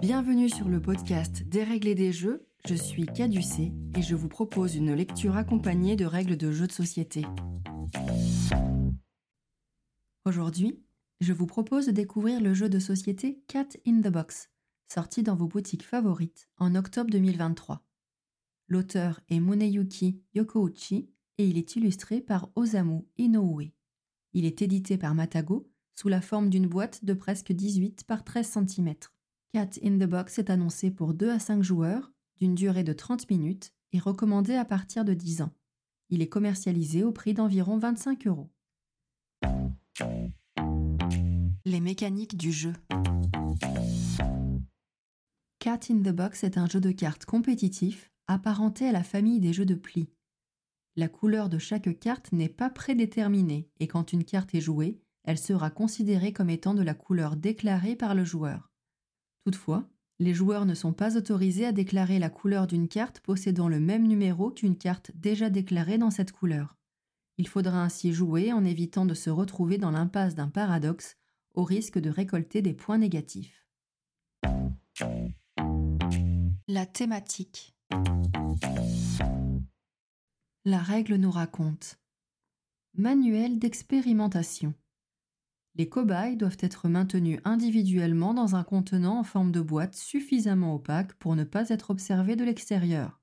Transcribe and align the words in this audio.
Bienvenue 0.00 0.48
sur 0.48 0.68
le 0.68 0.80
podcast 0.80 1.42
Dérégler 1.42 1.94
des 1.94 2.12
jeux. 2.12 2.46
Je 2.66 2.74
suis 2.74 3.04
Caducée 3.04 3.72
et 3.96 4.02
je 4.02 4.14
vous 4.14 4.28
propose 4.28 4.74
une 4.74 4.94
lecture 4.94 5.36
accompagnée 5.36 5.96
de 5.96 6.06
règles 6.06 6.36
de 6.36 6.50
jeux 6.50 6.66
de 6.66 6.72
société. 6.72 7.26
Aujourd'hui, 10.24 10.80
je 11.20 11.32
vous 11.32 11.46
propose 11.46 11.86
de 11.86 11.92
découvrir 11.92 12.40
le 12.40 12.54
jeu 12.54 12.68
de 12.68 12.78
société 12.78 13.42
Cat 13.48 13.68
in 13.86 14.00
the 14.00 14.08
Box, 14.08 14.50
sorti 14.88 15.22
dans 15.22 15.36
vos 15.36 15.46
boutiques 15.46 15.84
favorites 15.84 16.48
en 16.56 16.74
octobre 16.74 17.10
2023. 17.10 17.84
L'auteur 18.68 19.20
est 19.28 19.40
Muneyuki 19.40 20.22
Yokouchi 20.34 21.10
et 21.36 21.46
il 21.46 21.58
est 21.58 21.76
illustré 21.76 22.22
par 22.22 22.50
Osamu 22.56 23.02
Inoue. 23.18 23.70
Il 24.32 24.46
est 24.46 24.62
édité 24.62 24.96
par 24.96 25.14
Matago 25.14 25.68
sous 25.94 26.08
la 26.08 26.22
forme 26.22 26.48
d'une 26.48 26.66
boîte 26.66 27.04
de 27.04 27.12
presque 27.12 27.52
18 27.52 28.04
par 28.04 28.24
13 28.24 28.58
cm. 28.66 28.94
Cat 29.54 29.68
in 29.84 29.98
the 29.98 30.08
Box 30.08 30.38
est 30.38 30.48
annoncé 30.48 30.90
pour 30.90 31.12
2 31.12 31.28
à 31.28 31.38
5 31.38 31.62
joueurs, 31.62 32.10
d'une 32.40 32.54
durée 32.54 32.84
de 32.84 32.94
30 32.94 33.28
minutes 33.28 33.74
et 33.92 33.98
recommandé 33.98 34.54
à 34.54 34.64
partir 34.64 35.04
de 35.04 35.12
10 35.12 35.42
ans. 35.42 35.52
Il 36.08 36.22
est 36.22 36.28
commercialisé 36.28 37.04
au 37.04 37.12
prix 37.12 37.34
d'environ 37.34 37.76
25 37.76 38.26
euros. 38.26 38.50
Les 41.66 41.80
mécaniques 41.80 42.38
du 42.38 42.50
jeu. 42.50 42.72
Cat 45.58 45.80
in 45.90 45.98
the 45.98 46.14
Box 46.14 46.44
est 46.44 46.56
un 46.56 46.66
jeu 46.66 46.80
de 46.80 46.90
cartes 46.90 47.26
compétitif 47.26 48.10
apparenté 48.28 48.88
à 48.88 48.92
la 48.92 49.02
famille 49.02 49.40
des 49.40 49.52
jeux 49.52 49.66
de 49.66 49.74
plis. 49.74 50.08
La 50.96 51.08
couleur 51.08 51.50
de 51.50 51.58
chaque 51.58 51.98
carte 51.98 52.32
n'est 52.32 52.48
pas 52.48 52.70
prédéterminée 52.70 53.68
et 53.80 53.86
quand 53.86 54.14
une 54.14 54.24
carte 54.24 54.54
est 54.54 54.62
jouée, 54.62 55.02
elle 55.24 55.38
sera 55.38 55.68
considérée 55.68 56.32
comme 56.32 56.48
étant 56.48 56.72
de 56.72 56.82
la 56.82 56.94
couleur 56.94 57.36
déclarée 57.36 57.96
par 57.96 58.14
le 58.14 58.24
joueur. 58.24 58.71
Toutefois, 59.44 59.88
les 60.18 60.34
joueurs 60.34 60.66
ne 60.66 60.74
sont 60.74 60.92
pas 60.92 61.16
autorisés 61.16 61.66
à 61.66 61.72
déclarer 61.72 62.18
la 62.18 62.30
couleur 62.30 62.66
d'une 62.66 62.88
carte 62.88 63.20
possédant 63.20 63.68
le 63.68 63.80
même 63.80 64.06
numéro 64.06 64.50
qu'une 64.50 64.76
carte 64.76 65.10
déjà 65.14 65.50
déclarée 65.50 65.98
dans 65.98 66.10
cette 66.10 66.32
couleur. 66.32 66.76
Il 67.38 67.48
faudra 67.48 67.82
ainsi 67.82 68.12
jouer 68.12 68.52
en 68.52 68.64
évitant 68.64 69.04
de 69.04 69.14
se 69.14 69.30
retrouver 69.30 69.78
dans 69.78 69.90
l'impasse 69.90 70.34
d'un 70.34 70.48
paradoxe 70.48 71.16
au 71.54 71.64
risque 71.64 71.98
de 71.98 72.10
récolter 72.10 72.62
des 72.62 72.74
points 72.74 72.98
négatifs. 72.98 73.66
La 76.68 76.86
thématique. 76.86 77.74
La 80.64 80.78
règle 80.78 81.16
nous 81.16 81.30
raconte. 81.30 81.98
Manuel 82.94 83.58
d'expérimentation. 83.58 84.74
Les 85.74 85.88
cobayes 85.88 86.36
doivent 86.36 86.58
être 86.60 86.88
maintenus 86.88 87.40
individuellement 87.44 88.34
dans 88.34 88.56
un 88.56 88.62
contenant 88.62 89.18
en 89.18 89.24
forme 89.24 89.52
de 89.52 89.60
boîte 89.60 89.94
suffisamment 89.94 90.74
opaque 90.74 91.14
pour 91.14 91.34
ne 91.34 91.44
pas 91.44 91.70
être 91.70 91.90
observés 91.90 92.36
de 92.36 92.44
l'extérieur. 92.44 93.22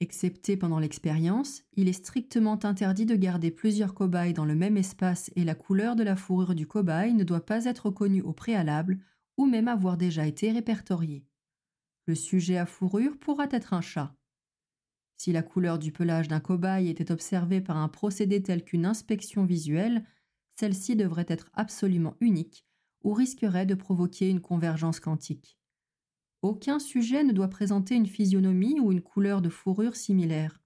Excepté 0.00 0.58
pendant 0.58 0.78
l'expérience, 0.78 1.62
il 1.74 1.88
est 1.88 1.94
strictement 1.94 2.62
interdit 2.64 3.06
de 3.06 3.16
garder 3.16 3.50
plusieurs 3.50 3.94
cobayes 3.94 4.34
dans 4.34 4.44
le 4.44 4.54
même 4.54 4.76
espace 4.76 5.30
et 5.36 5.44
la 5.44 5.54
couleur 5.54 5.96
de 5.96 6.02
la 6.02 6.16
fourrure 6.16 6.54
du 6.54 6.66
cobaye 6.66 7.14
ne 7.14 7.24
doit 7.24 7.46
pas 7.46 7.64
être 7.64 7.88
connue 7.88 8.20
au 8.20 8.34
préalable 8.34 8.98
ou 9.38 9.46
même 9.46 9.68
avoir 9.68 9.96
déjà 9.96 10.26
été 10.26 10.52
répertoriée. 10.52 11.24
Le 12.04 12.14
sujet 12.14 12.58
à 12.58 12.66
fourrure 12.66 13.18
pourra 13.18 13.46
être 13.50 13.72
un 13.72 13.80
chat. 13.80 14.14
Si 15.16 15.32
la 15.32 15.42
couleur 15.42 15.78
du 15.78 15.92
pelage 15.92 16.28
d'un 16.28 16.40
cobaye 16.40 16.90
était 16.90 17.10
observée 17.10 17.62
par 17.62 17.78
un 17.78 17.88
procédé 17.88 18.42
tel 18.42 18.64
qu'une 18.64 18.84
inspection 18.84 19.46
visuelle, 19.46 20.04
celle-ci 20.58 20.96
devrait 20.96 21.26
être 21.28 21.50
absolument 21.54 22.16
unique 22.20 22.66
ou 23.02 23.12
risquerait 23.12 23.66
de 23.66 23.74
provoquer 23.74 24.28
une 24.28 24.40
convergence 24.40 25.00
quantique. 25.00 25.58
Aucun 26.42 26.78
sujet 26.78 27.24
ne 27.24 27.32
doit 27.32 27.48
présenter 27.48 27.94
une 27.94 28.06
physionomie 28.06 28.80
ou 28.80 28.92
une 28.92 29.02
couleur 29.02 29.42
de 29.42 29.48
fourrure 29.48 29.96
similaire. 29.96 30.60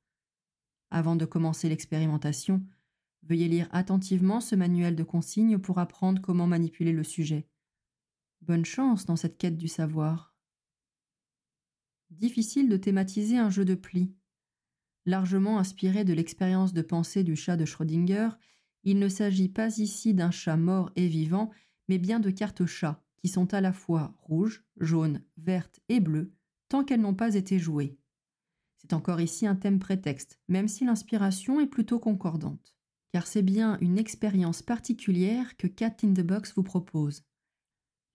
Avant 0.91 1.16
de 1.16 1.24
commencer 1.24 1.68
l'expérimentation, 1.68 2.64
veuillez 3.23 3.48
lire 3.48 3.68
attentivement 3.73 4.40
ce 4.40 4.55
manuel 4.55 4.96
de 4.96 5.05
consignes 5.05 5.58
pour 5.58 5.78
apprendre 5.78 6.20
comment 6.22 6.46
manipuler 6.46 6.92
le 6.92 7.05
sujet. 7.05 7.48
Bonne 8.42 8.64
chance 8.64 9.05
dans 9.07 9.17
cette 9.17 9.39
quête 9.39 9.57
du 9.57 9.68
savoir. 9.68 10.34
Difficile 12.11 12.68
de 12.68 12.77
thématiser 12.77 13.39
un 13.39 13.51
jeu 13.51 13.64
de 13.64 13.74
plis. 13.74 14.12
Largement 15.07 15.58
inspiré 15.58 16.05
de 16.05 16.12
l'expérience 16.12 16.72
de 16.72 16.83
pensée 16.83 17.22
du 17.22 17.36
chat 17.36 17.57
de 17.57 17.64
Schrödinger, 17.64 18.30
il 18.85 18.98
ne 18.98 19.08
s'agit 19.08 19.48
pas 19.48 19.79
ici 19.79 20.14
d'un 20.14 20.30
chat 20.30 20.57
mort 20.57 20.91
et 20.96 21.08
vivant, 21.08 21.51
mais 21.89 21.98
bien 21.98 22.20
de 22.20 22.30
cartes 22.30 22.67
chats, 22.67 23.02
qui 23.18 23.29
sont 23.29 23.52
à 23.52 23.61
la 23.61 23.73
fois 23.73 24.14
rouges, 24.23 24.64
jaunes, 24.79 25.23
vertes 25.36 25.80
et 25.89 26.01
bleues, 26.01 26.33
tant 26.68 26.85
qu'elles 26.85 27.01
n'ont 27.01 27.14
pas 27.14 27.35
été 27.35 27.58
jouées. 27.58 27.98
C'est 28.79 28.95
encore 28.95 29.20
ici 29.20 29.46
un 29.46 29.57
thème 29.57 29.79
prétexte, 29.79 30.39
même 30.48 30.69
si 30.69 30.85
l'inspiration 30.85 31.61
est 31.61 31.67
plutôt 31.67 31.98
concordante. 31.98 32.74
Car 33.13 33.27
c'est 33.27 33.42
bien 33.42 33.77
une 33.80 33.98
expérience 33.98 34.63
particulière 34.63 35.57
que 35.57 35.67
Cat 35.67 35.96
in 36.05 36.14
the 36.14 36.23
Box 36.23 36.55
vous 36.55 36.63
propose. 36.63 37.24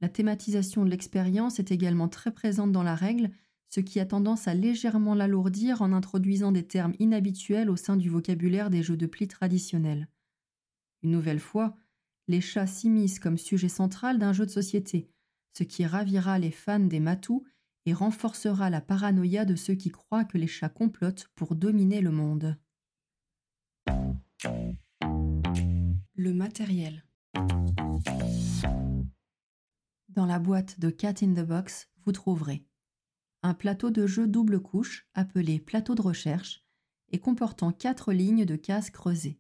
La 0.02 0.10
thématisation 0.10 0.84
de 0.84 0.90
l'expérience 0.90 1.60
est 1.60 1.72
également 1.72 2.08
très 2.08 2.34
présente 2.34 2.72
dans 2.72 2.84
la 2.84 2.96
règle, 2.96 3.30
ce 3.70 3.80
qui 3.80 4.00
a 4.00 4.06
tendance 4.06 4.48
à 4.48 4.54
légèrement 4.54 5.16
l'alourdir 5.16 5.82
en 5.82 5.92
introduisant 5.92 6.52
des 6.52 6.66
termes 6.66 6.94
inhabituels 7.00 7.70
au 7.70 7.76
sein 7.76 7.98
du 7.98 8.10
vocabulaire 8.10 8.70
des 8.70 8.84
jeux 8.84 8.98
de 8.98 9.06
plis 9.06 9.28
traditionnels. 9.28 10.08
Une 11.06 11.12
nouvelle 11.12 11.40
fois, 11.40 11.78
les 12.28 12.42
chats 12.42 12.66
s'immiscent 12.66 13.20
comme 13.20 13.38
sujet 13.38 13.70
central 13.70 14.18
d'un 14.18 14.34
jeu 14.34 14.48
de 14.48 14.50
société, 14.50 15.08
ce 15.56 15.62
qui 15.62 15.86
ravira 15.86 16.40
les 16.40 16.50
fans 16.50 16.80
des 16.80 17.00
matous 17.00 17.44
et 17.86 17.94
renforcera 17.94 18.72
la 18.72 18.82
paranoïa 18.82 19.46
de 19.46 19.56
ceux 19.56 19.76
qui 19.76 19.92
croient 19.92 20.26
que 20.26 20.40
les 20.40 20.48
chats 20.48 20.68
complotent 20.68 21.30
pour 21.36 21.54
dominer 21.54 22.02
le 22.02 22.10
monde. 22.10 22.58
Le 26.16 26.34
matériel. 26.34 27.06
Dans 30.10 30.26
la 30.26 30.40
boîte 30.40 30.80
de 30.80 30.90
Cat 30.90 31.22
in 31.22 31.36
the 31.36 31.46
Box, 31.46 31.88
vous 32.04 32.14
trouverez 32.14 32.66
un 33.44 33.54
plateau 33.54 33.92
de 33.92 34.08
jeu 34.08 34.26
double 34.26 34.60
couche 34.60 35.08
appelé 35.14 35.60
plateau 35.60 35.94
de 35.94 36.02
recherche 36.02 36.66
et 37.12 37.20
comportant 37.20 37.72
quatre 37.72 38.12
lignes 38.12 38.46
de 38.46 38.56
cases 38.56 38.90
creusées 38.90 39.40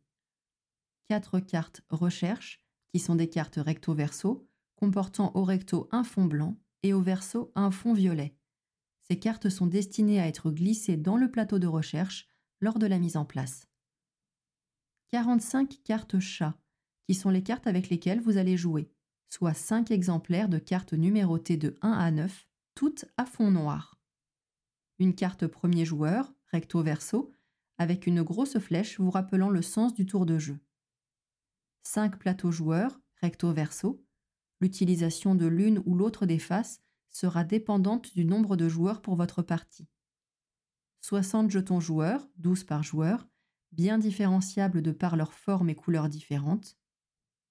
quatre 1.07 1.39
cartes 1.39 1.81
recherche, 1.89 2.61
qui 2.91 2.99
sont 2.99 3.15
des 3.15 3.29
cartes 3.29 3.57
recto-verso, 3.57 4.47
comportant 4.75 5.31
au 5.35 5.43
recto 5.43 5.87
un 5.91 6.03
fond 6.03 6.25
blanc 6.25 6.57
et 6.83 6.93
au 6.93 7.01
verso 7.01 7.51
un 7.55 7.71
fond 7.71 7.93
violet. 7.93 8.35
Ces 9.01 9.19
cartes 9.19 9.49
sont 9.49 9.67
destinées 9.67 10.19
à 10.19 10.27
être 10.27 10.51
glissées 10.51 10.97
dans 10.97 11.17
le 11.17 11.29
plateau 11.29 11.59
de 11.59 11.67
recherche 11.67 12.27
lors 12.59 12.79
de 12.79 12.87
la 12.87 12.99
mise 12.99 13.17
en 13.17 13.25
place. 13.25 13.67
45 15.09 15.81
cartes 15.83 16.19
chat, 16.19 16.57
qui 17.07 17.13
sont 17.13 17.29
les 17.29 17.43
cartes 17.43 17.67
avec 17.67 17.89
lesquelles 17.89 18.21
vous 18.21 18.37
allez 18.37 18.57
jouer, 18.57 18.89
soit 19.29 19.53
5 19.53 19.91
exemplaires 19.91 20.49
de 20.49 20.57
cartes 20.57 20.93
numérotées 20.93 21.57
de 21.57 21.75
1 21.81 21.91
à 21.91 22.11
9, 22.11 22.47
toutes 22.73 23.05
à 23.17 23.25
fond 23.25 23.51
noir. 23.51 23.99
Une 24.97 25.13
carte 25.13 25.45
premier 25.47 25.85
joueur, 25.85 26.33
recto-verso, 26.51 27.31
avec 27.77 28.07
une 28.07 28.23
grosse 28.23 28.57
flèche 28.59 28.99
vous 28.99 29.11
rappelant 29.11 29.49
le 29.49 29.61
sens 29.61 29.93
du 29.93 30.05
tour 30.05 30.25
de 30.25 30.39
jeu. 30.39 30.59
5 31.85 32.17
plateaux 32.17 32.51
joueurs, 32.51 32.99
recto-verso. 33.21 34.03
L'utilisation 34.59 35.35
de 35.35 35.45
l'une 35.45 35.81
ou 35.85 35.95
l'autre 35.95 36.25
des 36.25 36.39
faces 36.39 36.81
sera 37.09 37.43
dépendante 37.43 38.13
du 38.13 38.25
nombre 38.25 38.57
de 38.57 38.67
joueurs 38.67 39.01
pour 39.01 39.15
votre 39.15 39.43
partie. 39.43 39.87
60 41.01 41.51
jetons 41.51 41.79
joueurs, 41.79 42.27
12 42.37 42.63
par 42.63 42.81
joueur, 42.81 43.27
bien 43.71 43.99
différenciables 43.99 44.81
de 44.81 44.91
par 44.91 45.15
leur 45.15 45.33
forme 45.33 45.69
et 45.69 45.75
couleurs 45.75 46.09
différentes. 46.09 46.77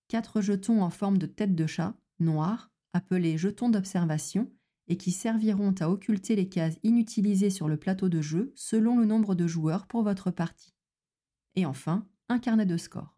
4 0.09 0.41
jetons 0.41 0.83
en 0.83 0.91
forme 0.91 1.19
de 1.19 1.27
tête 1.27 1.55
de 1.55 1.67
chat, 1.67 1.95
noirs, 2.19 2.73
appelés 2.93 3.39
jetons 3.39 3.69
d'observation, 3.69 4.53
et 4.89 4.97
qui 4.97 5.13
serviront 5.13 5.75
à 5.81 5.89
occulter 5.89 6.37
les 6.37 6.49
cases 6.49 6.79
inutilisées 6.83 7.51
sur 7.51 7.69
le 7.69 7.79
plateau 7.79 8.09
de 8.09 8.21
jeu 8.21 8.53
selon 8.57 8.99
le 8.99 9.07
nombre 9.07 9.35
de 9.35 9.47
joueurs 9.47 9.87
pour 9.87 10.03
votre 10.03 10.31
partie. 10.31 10.75
Et 11.55 11.65
enfin, 11.65 12.07
un 12.29 12.39
carnet 12.39 12.67
de 12.67 12.77
score 12.77 13.15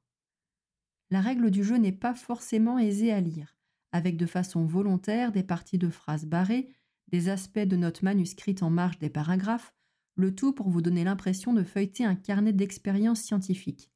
la 1.10 1.20
règle 1.20 1.50
du 1.50 1.62
jeu 1.62 1.76
n'est 1.76 1.92
pas 1.92 2.14
forcément 2.14 2.78
aisée 2.78 3.12
à 3.12 3.20
lire, 3.20 3.56
avec 3.92 4.16
de 4.16 4.26
façon 4.26 4.64
volontaire 4.64 5.32
des 5.32 5.42
parties 5.42 5.78
de 5.78 5.88
phrases 5.88 6.26
barrées, 6.26 6.68
des 7.08 7.28
aspects 7.28 7.58
de 7.58 7.76
notes 7.76 8.02
manuscrites 8.02 8.62
en 8.62 8.70
marge 8.70 8.98
des 8.98 9.10
paragraphes, 9.10 9.74
le 10.16 10.34
tout 10.34 10.52
pour 10.52 10.68
vous 10.68 10.82
donner 10.82 11.04
l'impression 11.04 11.52
de 11.52 11.62
feuilleter 11.62 12.04
un 12.04 12.16
carnet 12.16 12.52
d'expériences 12.52 13.20
scientifiques. 13.20 13.90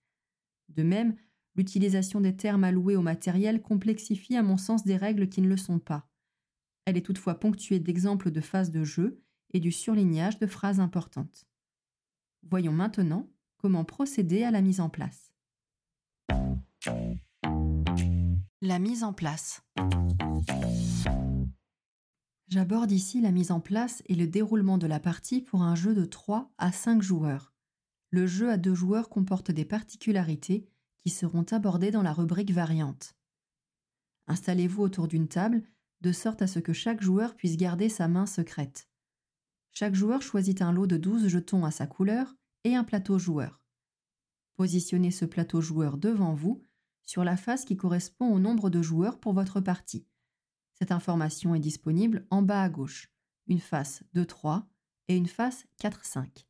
De 0.69 0.83
même, 0.83 1.17
l'utilisation 1.57 2.21
des 2.21 2.37
termes 2.37 2.65
alloués 2.65 2.97
au 2.97 3.03
matériel 3.03 3.63
complexifie 3.63 4.37
à 4.37 4.43
mon 4.43 4.57
sens 4.57 4.85
des 4.85 4.97
règles 4.97 5.29
qui 5.29 5.43
ne 5.43 5.49
le 5.49 5.57
sont 5.57 5.79
pas. 5.79 6.09
Elle 6.85 6.97
est 6.97 7.05
toutefois 7.05 7.41
ponctuée 7.41 7.81
d'exemples 7.81 8.31
de 8.31 8.41
phases 8.41 8.71
de 8.71 8.85
jeu 8.85 9.21
et 9.53 9.61
du 9.61 9.73
surlignage 9.73 10.39
de 10.39 10.47
phrases 10.47 10.81
importantes. 10.81 11.47
Voyons 12.49 12.73
maintenant 12.73 13.29
comment 13.57 13.85
procéder 13.85 14.45
à 14.45 14.51
la 14.51 14.63
mise 14.63 14.81
en 14.81 14.89
place. 14.89 15.30
La 18.63 18.79
mise 18.79 19.05
en 19.05 19.13
place. 19.13 19.63
J'aborde 22.49 22.91
ici 22.91 23.21
la 23.21 23.33
mise 23.33 23.51
en 23.51 23.61
place 23.61 24.03
et 24.07 24.15
le 24.15 24.27
déroulement 24.27 24.79
de 24.79 24.87
la 24.87 24.99
partie 24.99 25.43
pour 25.43 25.63
un 25.63 25.75
jeu 25.75 25.95
de 25.95 26.05
3 26.05 26.51
à 26.59 26.73
5 26.73 27.03
joueurs. 27.03 27.53
Le 28.11 28.27
jeu 28.27 28.51
à 28.51 28.57
deux 28.57 28.75
joueurs 28.75 29.09
comporte 29.09 29.51
des 29.51 29.65
particularités 29.65 30.67
qui 30.99 31.11
seront 31.11 31.45
abordées 31.51 31.91
dans 31.91 32.03
la 32.03 32.13
rubrique 32.13 32.53
variante. 32.53 33.15
Installez-vous 34.27 34.83
autour 34.83 35.07
d'une 35.07 35.29
table 35.29 35.63
de 36.01 36.13
sorte 36.13 36.41
à 36.43 36.47
ce 36.47 36.59
que 36.59 36.73
chaque 36.73 37.03
joueur 37.03 37.37
puisse 37.37 37.57
garder 37.57 37.89
sa 37.89 38.09
main 38.09 38.27
secrète. 38.27 38.89
Chaque 39.73 39.95
joueur 39.95 40.23
choisit 40.23 40.63
un 40.63 40.73
lot 40.73 40.87
de 40.87 40.97
12 40.97 41.29
jetons 41.29 41.65
à 41.65 41.71
sa 41.71 41.87
couleur 41.87 42.35
et 42.65 42.75
un 42.75 42.85
plateau 42.85 43.19
joueur. 43.19 43.61
Positionnez 44.57 45.11
ce 45.11 45.25
plateau 45.25 45.61
joueur 45.61 45.97
devant 45.97 46.35
vous 46.35 46.67
sur 47.11 47.25
la 47.25 47.37
face 47.37 47.65
qui 47.65 47.77
correspond 47.77 48.33
au 48.33 48.39
nombre 48.39 48.71
de 48.71 48.83
joueurs 48.83 49.19
pour 49.19 49.33
votre 49.33 49.61
partie. 49.61 50.07
Cette 50.75 50.93
information 50.93 51.57
est 51.57 51.61
disponible 51.61 52.25
en 52.31 52.41
bas 52.41 52.63
à 52.63 52.69
gauche, 52.69 53.13
une 53.49 53.59
face 53.59 54.05
2-3 54.15 54.63
et 55.09 55.17
une 55.17 55.27
face 55.27 55.67
4-5. 55.83 56.47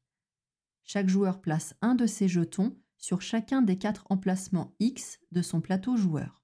Chaque 0.85 1.09
joueur 1.09 1.41
place 1.41 1.73
un 1.81 1.95
de 1.95 2.05
ses 2.05 2.29
jetons 2.29 2.77
sur 2.99 3.23
chacun 3.23 3.63
des 3.63 3.79
quatre 3.79 4.05
emplacements 4.11 4.75
X 4.81 5.19
de 5.33 5.41
son 5.41 5.63
plateau 5.63 5.97
joueur. 5.97 6.43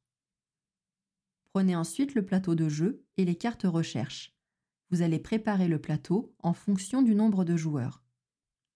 Prenez 1.52 1.76
ensuite 1.76 2.14
le 2.14 2.24
plateau 2.24 2.54
de 2.54 2.70
jeu 2.70 3.04
et 3.18 3.26
les 3.26 3.36
cartes 3.36 3.64
recherche. 3.64 4.34
Vous 4.88 5.02
allez 5.02 5.18
préparer 5.18 5.68
le 5.68 5.78
plateau 5.78 6.34
en 6.38 6.54
fonction 6.54 7.02
du 7.02 7.14
nombre 7.14 7.44
de 7.44 7.58
joueurs. 7.58 8.02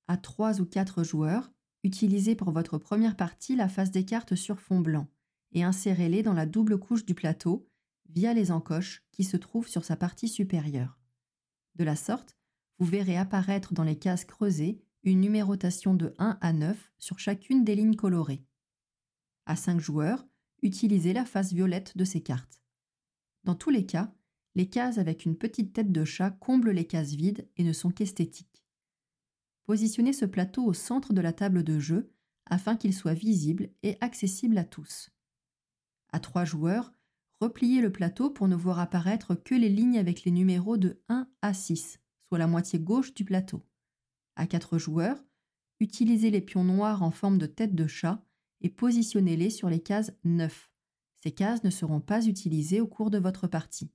À 0.06 0.18
3 0.18 0.60
ou 0.60 0.66
4 0.66 1.02
joueurs, 1.02 1.50
utilisez 1.82 2.34
pour 2.34 2.50
votre 2.50 2.76
première 2.76 3.16
partie 3.16 3.56
la 3.56 3.70
face 3.70 3.90
des 3.90 4.04
cartes 4.04 4.34
sur 4.34 4.60
fond 4.60 4.80
blanc 4.80 5.08
et 5.52 5.62
insérez-les 5.64 6.22
dans 6.22 6.32
la 6.32 6.46
double 6.46 6.78
couche 6.78 7.04
du 7.04 7.14
plateau 7.14 7.68
via 8.08 8.34
les 8.34 8.50
encoches 8.50 9.04
qui 9.12 9.24
se 9.24 9.36
trouvent 9.36 9.68
sur 9.68 9.84
sa 9.84 9.96
partie 9.96 10.28
supérieure. 10.28 10.98
De 11.76 11.84
la 11.84 11.96
sorte, 11.96 12.36
vous 12.78 12.86
verrez 12.86 13.16
apparaître 13.16 13.74
dans 13.74 13.84
les 13.84 13.98
cases 13.98 14.24
creusées 14.24 14.82
une 15.02 15.20
numérotation 15.20 15.94
de 15.94 16.14
1 16.18 16.38
à 16.40 16.52
9 16.52 16.92
sur 16.98 17.18
chacune 17.18 17.64
des 17.64 17.74
lignes 17.74 17.96
colorées. 17.96 18.44
À 19.46 19.56
5 19.56 19.80
joueurs, 19.80 20.26
utilisez 20.62 21.12
la 21.12 21.24
face 21.24 21.52
violette 21.52 21.96
de 21.96 22.04
ces 22.04 22.20
cartes. 22.20 22.62
Dans 23.44 23.54
tous 23.54 23.70
les 23.70 23.86
cas, 23.86 24.12
les 24.54 24.68
cases 24.68 24.98
avec 24.98 25.24
une 25.24 25.36
petite 25.36 25.72
tête 25.72 25.92
de 25.92 26.04
chat 26.04 26.30
comblent 26.30 26.72
les 26.72 26.86
cases 26.86 27.12
vides 27.12 27.48
et 27.56 27.64
ne 27.64 27.72
sont 27.72 27.90
qu'esthétiques. 27.90 28.64
Positionnez 29.64 30.12
ce 30.12 30.24
plateau 30.24 30.64
au 30.64 30.74
centre 30.74 31.12
de 31.12 31.20
la 31.20 31.32
table 31.32 31.62
de 31.62 31.78
jeu 31.78 32.12
afin 32.46 32.76
qu'il 32.76 32.92
soit 32.92 33.14
visible 33.14 33.70
et 33.82 33.96
accessible 34.00 34.58
à 34.58 34.64
tous. 34.64 35.10
À 36.12 36.20
trois 36.20 36.44
joueurs, 36.44 36.92
repliez 37.40 37.80
le 37.80 37.92
plateau 37.92 38.30
pour 38.30 38.48
ne 38.48 38.56
voir 38.56 38.78
apparaître 38.78 39.34
que 39.34 39.54
les 39.54 39.68
lignes 39.68 39.98
avec 39.98 40.24
les 40.24 40.30
numéros 40.30 40.76
de 40.76 41.00
1 41.08 41.28
à 41.42 41.54
6, 41.54 42.00
soit 42.20 42.38
la 42.38 42.46
moitié 42.46 42.78
gauche 42.78 43.14
du 43.14 43.24
plateau. 43.24 43.62
À 44.36 44.46
quatre 44.46 44.78
joueurs, 44.78 45.22
utilisez 45.78 46.30
les 46.30 46.40
pions 46.40 46.64
noirs 46.64 47.02
en 47.02 47.10
forme 47.10 47.38
de 47.38 47.46
tête 47.46 47.74
de 47.74 47.86
chat 47.86 48.24
et 48.60 48.70
positionnez-les 48.70 49.50
sur 49.50 49.68
les 49.70 49.80
cases 49.80 50.12
9. 50.24 50.70
Ces 51.22 51.32
cases 51.32 51.64
ne 51.64 51.70
seront 51.70 52.00
pas 52.00 52.26
utilisées 52.26 52.80
au 52.80 52.86
cours 52.86 53.10
de 53.10 53.18
votre 53.18 53.46
partie. 53.46 53.90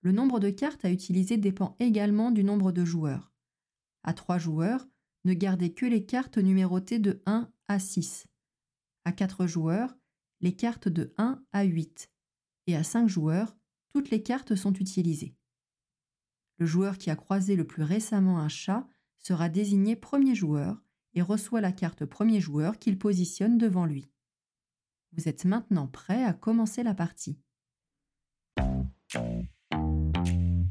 Le 0.00 0.12
nombre 0.12 0.40
de 0.40 0.50
cartes 0.50 0.84
à 0.84 0.90
utiliser 0.90 1.36
dépend 1.36 1.76
également 1.78 2.30
du 2.30 2.42
nombre 2.42 2.72
de 2.72 2.84
joueurs. 2.84 3.32
À 4.02 4.14
3 4.14 4.38
joueurs, 4.38 4.88
ne 5.24 5.34
gardez 5.34 5.72
que 5.72 5.86
les 5.86 6.04
cartes 6.04 6.38
numérotées 6.38 6.98
de 6.98 7.22
1 7.26 7.48
à 7.68 7.78
6. 7.78 8.26
À 9.04 9.12
4 9.12 9.46
joueurs, 9.46 9.96
les 10.42 10.54
cartes 10.54 10.88
de 10.88 11.14
1 11.16 11.42
à 11.52 11.62
8. 11.62 12.10
Et 12.66 12.76
à 12.76 12.82
5 12.82 13.08
joueurs, 13.08 13.56
toutes 13.94 14.10
les 14.10 14.22
cartes 14.22 14.54
sont 14.54 14.74
utilisées. 14.74 15.34
Le 16.58 16.66
joueur 16.66 16.98
qui 16.98 17.10
a 17.10 17.16
croisé 17.16 17.56
le 17.56 17.66
plus 17.66 17.82
récemment 17.82 18.38
un 18.38 18.48
chat 18.48 18.86
sera 19.18 19.48
désigné 19.48 19.96
premier 19.96 20.34
joueur 20.34 20.82
et 21.14 21.22
reçoit 21.22 21.60
la 21.60 21.72
carte 21.72 22.04
premier 22.04 22.40
joueur 22.40 22.78
qu'il 22.78 22.98
positionne 22.98 23.58
devant 23.58 23.86
lui. 23.86 24.10
Vous 25.12 25.28
êtes 25.28 25.44
maintenant 25.44 25.86
prêt 25.86 26.24
à 26.24 26.32
commencer 26.32 26.82
la 26.82 26.94
partie. 26.94 27.38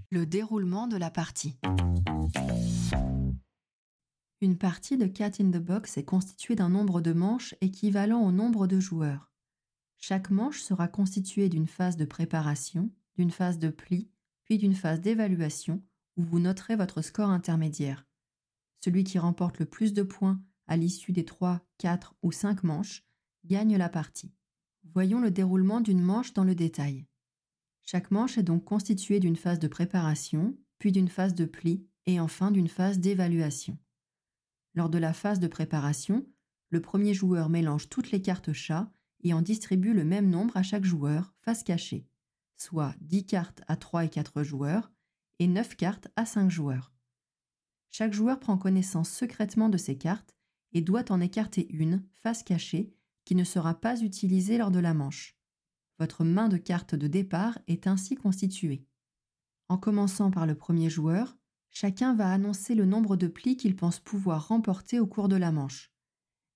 Le 0.10 0.26
déroulement 0.26 0.88
de 0.88 0.98
la 0.98 1.12
partie. 1.12 1.58
Une 4.42 4.58
partie 4.58 4.98
de 4.98 5.06
Cat 5.06 5.34
in 5.40 5.52
the 5.52 5.64
Box 5.64 5.98
est 5.98 6.04
constituée 6.04 6.56
d'un 6.56 6.70
nombre 6.70 7.00
de 7.00 7.14
manches 7.14 7.54
équivalent 7.62 8.22
au 8.22 8.32
nombre 8.32 8.66
de 8.66 8.80
joueurs. 8.80 9.31
Chaque 10.04 10.32
manche 10.32 10.62
sera 10.62 10.88
constituée 10.88 11.48
d'une 11.48 11.68
phase 11.68 11.96
de 11.96 12.06
préparation, 12.06 12.90
d'une 13.18 13.30
phase 13.30 13.60
de 13.60 13.70
pli, 13.70 14.10
puis 14.46 14.58
d'une 14.58 14.74
phase 14.74 15.00
d'évaluation 15.00 15.84
où 16.18 16.24
vous 16.24 16.40
noterez 16.40 16.76
votre 16.76 17.04
score 17.04 17.30
intermédiaire. 17.30 18.08
Celui 18.84 19.04
qui 19.04 19.20
remporte 19.20 19.60
le 19.60 19.68
plus 19.68 19.94
de 19.94 20.02
points 20.02 20.42
à 20.66 20.76
l'issue 20.76 21.12
des 21.12 21.24
3, 21.24 21.62
4 21.78 22.16
ou 22.24 22.32
5 22.32 22.64
manches 22.64 23.06
gagne 23.46 23.78
la 23.78 23.90
partie. 23.90 24.34
Voyons 24.92 25.22
le 25.22 25.30
déroulement 25.30 25.82
d'une 25.82 26.02
manche 26.02 26.34
dans 26.34 26.44
le 26.44 26.56
détail. 26.56 27.06
Chaque 27.84 28.10
manche 28.10 28.40
est 28.40 28.44
donc 28.44 28.66
constituée 28.66 29.20
d'une 29.20 29.36
phase 29.36 29.60
de 29.60 29.68
préparation, 29.68 30.58
puis 30.80 30.92
d'une 30.92 31.10
phase 31.10 31.36
de 31.36 31.46
pli 31.46 31.86
et 32.08 32.20
enfin 32.20 32.50
d'une 32.50 32.70
phase 32.70 32.98
d'évaluation. 32.98 33.78
Lors 34.74 34.90
de 34.90 34.98
la 34.98 35.14
phase 35.14 35.40
de 35.40 35.48
préparation, 35.48 36.26
le 36.72 36.82
premier 36.82 37.14
joueur 37.14 37.50
mélange 37.50 37.88
toutes 37.88 38.10
les 38.10 38.24
cartes 38.24 38.52
chat 38.52 38.92
et 39.24 39.34
en 39.34 39.42
distribue 39.42 39.94
le 39.94 40.04
même 40.04 40.30
nombre 40.30 40.58
à 40.58 40.64
chaque 40.64 40.86
joueur, 40.86 41.34
face 41.42 41.64
cachée, 41.64 42.08
soit 42.58 42.96
10 43.02 43.26
cartes 43.26 43.62
à 43.68 43.76
3 43.76 44.06
et 44.06 44.10
4 44.10 44.44
joueurs 44.44 44.92
et 45.40 45.48
9 45.48 45.76
cartes 45.76 46.08
à 46.16 46.26
5 46.26 46.50
joueurs. 46.50 46.94
Chaque 47.90 48.14
joueur 48.14 48.40
prend 48.40 48.58
connaissance 48.58 49.10
secrètement 49.10 49.70
de 49.70 49.78
ces 49.78 49.98
cartes 49.98 50.36
et 50.74 50.82
doit 50.82 51.12
en 51.12 51.20
écarter 51.20 51.68
une, 51.74 52.04
face 52.14 52.44
cachée, 52.44 52.94
qui 53.26 53.36
ne 53.36 53.44
sera 53.44 53.74
pas 53.74 54.02
utilisée 54.02 54.58
lors 54.58 54.72
de 54.72 54.80
la 54.80 54.94
manche. 54.94 55.38
Votre 56.00 56.24
main 56.24 56.48
de 56.48 56.58
cartes 56.58 56.96
de 56.96 57.08
départ 57.08 57.60
est 57.68 57.86
ainsi 57.86 58.16
constituée. 58.16 58.86
En 59.68 59.78
commençant 59.78 60.32
par 60.32 60.48
le 60.48 60.56
premier 60.56 60.90
joueur, 60.90 61.38
chacun 61.70 62.16
va 62.16 62.32
annoncer 62.32 62.76
le 62.76 62.86
nombre 62.86 63.16
de 63.16 63.28
plis 63.28 63.58
qu'il 63.58 63.76
pense 63.76 64.00
pouvoir 64.00 64.48
remporter 64.48 65.00
au 65.00 65.08
cours 65.08 65.28
de 65.28 65.36
la 65.36 65.52
manche. 65.52 65.91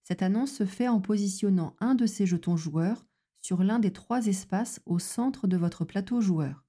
Cette 0.05 0.21
annonce 0.21 0.53
se 0.53 0.65
fait 0.65 0.87
en 0.87 1.01
positionnant 1.01 1.75
un 1.81 1.93
de 1.93 2.05
ses 2.05 2.25
jetons 2.25 2.55
joueurs 2.55 3.05
sur 3.41 3.61
l'un 3.61 3.79
des 3.79 3.91
trois 3.91 4.27
espaces 4.27 4.79
au 4.85 4.97
centre 4.97 5.47
de 5.47 5.57
votre 5.57 5.83
plateau 5.83 6.21
joueur. 6.21 6.63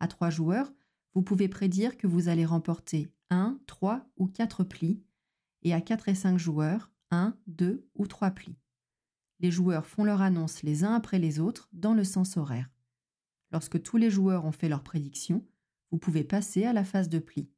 À 0.00 0.06
trois 0.06 0.28
joueurs, 0.28 0.70
vous 1.14 1.22
pouvez 1.22 1.48
prédire 1.48 1.96
que 1.96 2.06
vous 2.06 2.28
allez 2.28 2.44
remporter 2.44 3.08
1, 3.30 3.58
3 3.66 4.04
ou 4.18 4.26
4 4.26 4.64
plis, 4.64 5.02
et 5.62 5.72
à 5.72 5.80
4 5.80 6.10
et 6.10 6.14
5 6.14 6.36
joueurs, 6.36 6.90
1, 7.10 7.34
2 7.46 7.88
ou 7.94 8.06
3 8.06 8.32
plis 8.32 8.58
les 9.42 9.50
joueurs 9.50 9.86
font 9.86 10.04
leur 10.04 10.22
annonce 10.22 10.62
les 10.62 10.84
uns 10.84 10.94
après 10.94 11.18
les 11.18 11.40
autres 11.40 11.68
dans 11.72 11.94
le 11.94 12.04
sens 12.04 12.36
horaire. 12.36 12.70
Lorsque 13.50 13.82
tous 13.82 13.96
les 13.96 14.08
joueurs 14.08 14.46
ont 14.46 14.52
fait 14.52 14.68
leur 14.68 14.84
prédiction, 14.84 15.44
vous 15.90 15.98
pouvez 15.98 16.24
passer 16.24 16.64
à 16.64 16.72
la 16.72 16.84
phase 16.84 17.08
de 17.08 17.18
pli. 17.18 17.50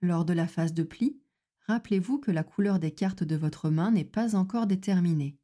Lors 0.00 0.24
de 0.24 0.32
la 0.32 0.48
phase 0.48 0.72
de 0.72 0.82
pli, 0.82 1.20
rappelez-vous 1.68 2.18
que 2.18 2.30
la 2.30 2.42
couleur 2.42 2.78
des 2.78 2.90
cartes 2.90 3.22
de 3.22 3.36
votre 3.36 3.70
main 3.70 3.90
n'est 3.90 4.04
pas 4.04 4.34
encore 4.34 4.66
déterminée. 4.66 5.38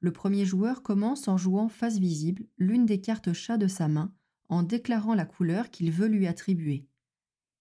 Le 0.00 0.10
premier 0.12 0.44
joueur 0.44 0.82
commence 0.82 1.28
en 1.28 1.36
jouant 1.36 1.68
face 1.68 1.98
visible 1.98 2.44
l'une 2.58 2.86
des 2.86 3.00
cartes 3.00 3.32
chat 3.32 3.58
de 3.58 3.68
sa 3.68 3.86
main 3.86 4.12
en 4.48 4.62
déclarant 4.62 5.14
la 5.14 5.24
couleur 5.24 5.70
qu'il 5.70 5.92
veut 5.92 6.08
lui 6.08 6.26
attribuer. 6.26 6.88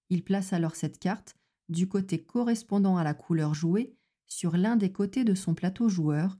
Il 0.10 0.24
place 0.24 0.52
alors 0.52 0.76
cette 0.76 1.00
carte 1.00 1.36
du 1.70 1.88
côté 1.88 2.24
correspondant 2.24 2.98
à 2.98 3.04
la 3.04 3.14
couleur 3.14 3.54
jouée 3.54 3.96
sur 4.26 4.58
l'un 4.58 4.76
des 4.76 4.92
côtés 4.92 5.24
de 5.24 5.36
son 5.36 5.54
plateau 5.54 5.88
joueur 5.88 6.40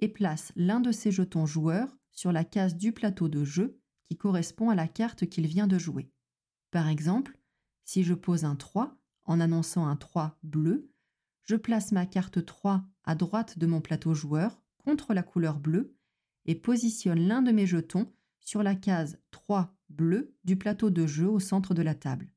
et 0.00 0.08
place 0.08 0.52
l'un 0.56 0.80
de 0.80 0.90
ses 0.90 1.12
jetons 1.12 1.46
joueurs 1.46 1.98
sur 2.10 2.32
la 2.32 2.44
case 2.44 2.76
du 2.76 2.92
plateau 2.92 3.28
de 3.28 3.44
jeu 3.44 3.78
qui 4.08 4.16
correspond 4.16 4.70
à 4.70 4.74
la 4.74 4.88
carte 4.88 5.26
qu'il 5.26 5.46
vient 5.46 5.66
de 5.66 5.78
jouer. 5.78 6.10
Par 6.70 6.88
exemple, 6.88 7.38
si 7.84 8.02
je 8.02 8.14
pose 8.14 8.44
un 8.44 8.56
3 8.56 8.96
en 9.24 9.40
annonçant 9.40 9.86
un 9.86 9.96
3 9.96 10.38
bleu, 10.42 10.91
je 11.44 11.56
place 11.56 11.92
ma 11.92 12.06
carte 12.06 12.44
3 12.44 12.84
à 13.04 13.14
droite 13.14 13.58
de 13.58 13.66
mon 13.66 13.80
plateau 13.80 14.14
joueur 14.14 14.62
contre 14.78 15.14
la 15.14 15.22
couleur 15.22 15.58
bleue 15.58 15.96
et 16.46 16.54
positionne 16.54 17.26
l'un 17.26 17.42
de 17.42 17.52
mes 17.52 17.66
jetons 17.66 18.12
sur 18.40 18.62
la 18.62 18.74
case 18.74 19.18
3 19.30 19.76
bleu 19.88 20.34
du 20.44 20.56
plateau 20.56 20.90
de 20.90 21.06
jeu 21.06 21.28
au 21.28 21.40
centre 21.40 21.74
de 21.74 21.82
la 21.82 21.94
table. 21.94 22.32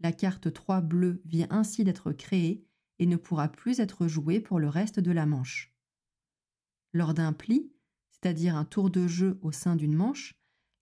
La 0.00 0.12
carte 0.12 0.52
3 0.52 0.80
bleu 0.80 1.22
vient 1.24 1.46
ainsi 1.50 1.84
d'être 1.84 2.12
créée 2.12 2.66
et 2.98 3.06
ne 3.06 3.16
pourra 3.16 3.48
plus 3.48 3.80
être 3.80 4.06
jouée 4.06 4.40
pour 4.40 4.58
le 4.58 4.68
reste 4.68 5.00
de 5.00 5.12
la 5.12 5.26
manche. 5.26 5.74
Lors 6.92 7.14
d'un 7.14 7.32
pli, 7.32 7.72
c'est-à-dire 8.10 8.56
un 8.56 8.64
tour 8.64 8.90
de 8.90 9.06
jeu 9.06 9.38
au 9.42 9.52
sein 9.52 9.76
d'une 9.76 9.94
manche, 9.94 10.34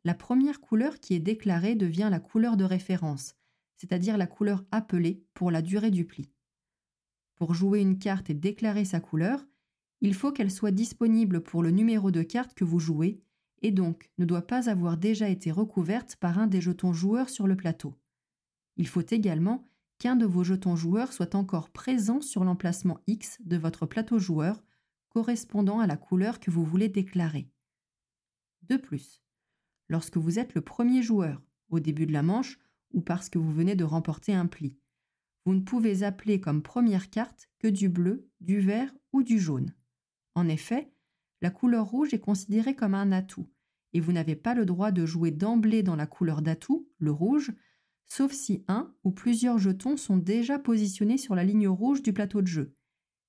la 0.04 0.14
première 0.14 0.60
couleur 0.60 0.98
qui 1.00 1.14
est 1.14 1.20
déclarée 1.20 1.74
devient 1.74 2.08
la 2.10 2.20
couleur 2.20 2.56
de 2.56 2.64
référence, 2.64 3.34
c'est-à-dire 3.76 4.18
la 4.18 4.26
couleur 4.26 4.64
appelée 4.70 5.24
pour 5.34 5.50
la 5.50 5.62
durée 5.62 5.90
du 5.90 6.04
pli. 6.04 6.31
Pour 7.36 7.54
jouer 7.54 7.80
une 7.80 7.98
carte 7.98 8.30
et 8.30 8.34
déclarer 8.34 8.84
sa 8.84 9.00
couleur, 9.00 9.46
il 10.00 10.14
faut 10.14 10.32
qu'elle 10.32 10.50
soit 10.50 10.70
disponible 10.70 11.42
pour 11.42 11.62
le 11.62 11.70
numéro 11.70 12.10
de 12.10 12.22
carte 12.22 12.54
que 12.54 12.64
vous 12.64 12.80
jouez 12.80 13.22
et 13.62 13.70
donc 13.70 14.10
ne 14.18 14.24
doit 14.24 14.46
pas 14.46 14.68
avoir 14.68 14.96
déjà 14.96 15.28
été 15.28 15.50
recouverte 15.50 16.16
par 16.16 16.38
un 16.38 16.46
des 16.46 16.60
jetons 16.60 16.92
joueurs 16.92 17.30
sur 17.30 17.46
le 17.46 17.56
plateau. 17.56 17.94
Il 18.76 18.88
faut 18.88 19.04
également 19.08 19.64
qu'un 19.98 20.16
de 20.16 20.26
vos 20.26 20.42
jetons 20.42 20.74
joueurs 20.74 21.12
soit 21.12 21.34
encore 21.34 21.70
présent 21.70 22.20
sur 22.20 22.42
l'emplacement 22.42 22.98
X 23.06 23.38
de 23.44 23.56
votre 23.56 23.86
plateau 23.86 24.18
joueur 24.18 24.62
correspondant 25.10 25.78
à 25.78 25.86
la 25.86 25.96
couleur 25.96 26.40
que 26.40 26.50
vous 26.50 26.64
voulez 26.64 26.88
déclarer. 26.88 27.48
De 28.62 28.76
plus, 28.76 29.22
lorsque 29.88 30.16
vous 30.16 30.38
êtes 30.38 30.54
le 30.54 30.62
premier 30.62 31.02
joueur, 31.02 31.40
au 31.70 31.78
début 31.78 32.06
de 32.06 32.12
la 32.12 32.22
manche 32.22 32.58
ou 32.92 33.00
parce 33.00 33.28
que 33.28 33.38
vous 33.38 33.52
venez 33.52 33.76
de 33.76 33.84
remporter 33.84 34.34
un 34.34 34.46
pli, 34.46 34.76
vous 35.44 35.54
ne 35.54 35.60
pouvez 35.60 36.02
appeler 36.02 36.40
comme 36.40 36.62
première 36.62 37.10
carte 37.10 37.50
que 37.58 37.68
du 37.68 37.88
bleu, 37.88 38.28
du 38.40 38.60
vert 38.60 38.94
ou 39.12 39.22
du 39.22 39.38
jaune. 39.38 39.74
En 40.34 40.48
effet, 40.48 40.92
la 41.40 41.50
couleur 41.50 41.86
rouge 41.86 42.14
est 42.14 42.20
considérée 42.20 42.74
comme 42.74 42.94
un 42.94 43.12
atout, 43.12 43.50
et 43.92 44.00
vous 44.00 44.12
n'avez 44.12 44.36
pas 44.36 44.54
le 44.54 44.64
droit 44.64 44.92
de 44.92 45.04
jouer 45.04 45.30
d'emblée 45.30 45.82
dans 45.82 45.96
la 45.96 46.06
couleur 46.06 46.42
d'atout, 46.42 46.88
le 46.98 47.10
rouge, 47.10 47.52
sauf 48.06 48.32
si 48.32 48.64
un 48.68 48.94
ou 49.04 49.10
plusieurs 49.10 49.58
jetons 49.58 49.96
sont 49.96 50.16
déjà 50.16 50.58
positionnés 50.58 51.18
sur 51.18 51.34
la 51.34 51.44
ligne 51.44 51.68
rouge 51.68 52.02
du 52.02 52.12
plateau 52.12 52.42
de 52.42 52.46
jeu, 52.46 52.74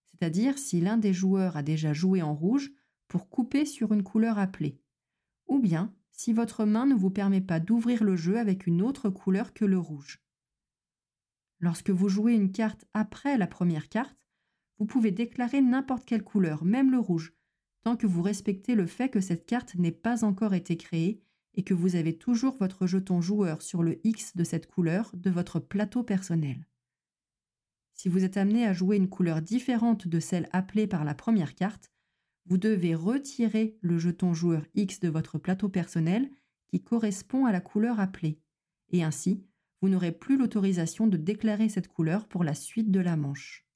c'est-à-dire 0.06 0.58
si 0.58 0.80
l'un 0.80 0.98
des 0.98 1.14
joueurs 1.14 1.58
a 1.58 1.64
déjà 1.64 1.94
joué 1.94 2.22
en 2.22 2.36
rouge 2.36 2.72
pour 3.08 3.30
couper 3.30 3.66
sur 3.66 3.94
une 3.94 4.04
couleur 4.04 4.38
appelée, 4.38 4.80
ou 5.48 5.60
bien 5.60 5.94
si 6.12 6.32
votre 6.32 6.66
main 6.66 6.86
ne 6.86 6.96
vous 6.96 7.10
permet 7.10 7.42
pas 7.42 7.60
d'ouvrir 7.60 8.04
le 8.04 8.16
jeu 8.16 8.38
avec 8.38 8.68
une 8.68 8.82
autre 8.82 9.10
couleur 9.10 9.54
que 9.54 9.66
le 9.66 9.80
rouge. 9.80 10.23
Lorsque 11.64 11.92
vous 11.92 12.10
jouez 12.10 12.34
une 12.34 12.52
carte 12.52 12.84
après 12.94 13.38
la 13.38 13.48
première 13.48 13.88
carte, 13.88 14.28
vous 14.80 14.86
pouvez 14.86 15.12
déclarer 15.12 15.62
n'importe 15.62 16.04
quelle 16.04 16.22
couleur, 16.22 16.66
même 16.66 16.92
le 16.92 17.00
rouge, 17.00 17.34
tant 17.84 17.96
que 17.96 18.06
vous 18.06 18.22
respectez 18.22 18.76
le 18.76 18.86
fait 18.86 19.08
que 19.08 19.22
cette 19.22 19.46
carte 19.46 19.76
n'ait 19.76 19.94
pas 19.94 20.26
encore 20.26 20.54
été 20.54 20.76
créée 20.76 21.24
et 21.54 21.64
que 21.64 21.74
vous 21.74 21.96
avez 21.96 22.18
toujours 22.18 22.58
votre 22.58 22.86
jeton 22.86 23.22
joueur 23.22 23.62
sur 23.62 23.82
le 23.82 24.06
X 24.06 24.36
de 24.36 24.44
cette 24.44 24.68
couleur 24.68 25.10
de 25.14 25.30
votre 25.30 25.62
plateau 25.62 26.04
personnel. 26.04 26.68
Si 27.94 28.10
vous 28.10 28.26
êtes 28.26 28.36
amené 28.36 28.68
à 28.68 28.74
jouer 28.74 28.98
une 28.98 29.08
couleur 29.08 29.42
différente 29.42 30.06
de 30.06 30.20
celle 30.20 30.50
appelée 30.52 30.88
par 30.88 31.06
la 31.06 31.16
première 31.16 31.56
carte, 31.56 31.94
vous 32.46 32.58
devez 32.58 32.94
retirer 32.94 33.78
le 33.80 34.00
jeton 34.00 34.34
joueur 34.34 34.66
X 34.76 35.00
de 35.00 35.08
votre 35.08 35.38
plateau 35.38 35.70
personnel 35.70 36.30
qui 36.68 36.84
correspond 36.84 37.46
à 37.46 37.54
la 37.54 37.62
couleur 37.62 38.02
appelée, 38.02 38.42
et 38.90 39.02
ainsi, 39.02 39.46
vous 39.84 39.90
n'aurez 39.90 40.14
plus 40.14 40.38
l'autorisation 40.38 41.08
de 41.08 41.18
déclarer 41.18 41.68
cette 41.68 41.90
couleur 41.90 42.26
pour 42.30 42.46
la 42.46 42.54
suite 42.54 42.90
de 42.90 43.02
la 43.02 43.18
manche. 43.18 43.68